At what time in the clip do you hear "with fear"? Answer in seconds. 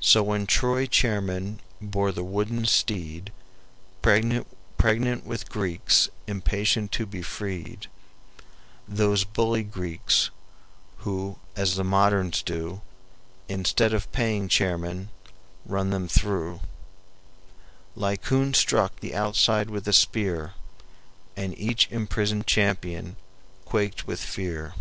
24.08-24.74